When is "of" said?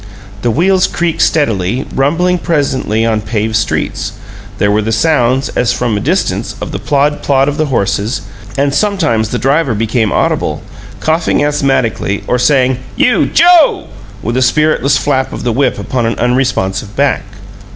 6.59-6.71, 7.47-7.57, 15.31-15.43